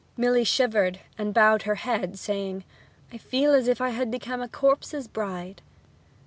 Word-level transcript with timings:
Milly 0.17 0.43
shivered, 0.43 0.99
and 1.15 1.31
bowed 1.31 1.61
her 1.61 1.75
head, 1.75 2.17
saying, 2.17 2.63
'I 3.13 3.19
feel 3.19 3.53
as 3.53 3.67
if 3.67 3.79
I 3.79 3.89
had 3.89 4.09
become 4.09 4.41
a 4.41 4.47
corpse's 4.47 5.07
bride!' 5.07 5.61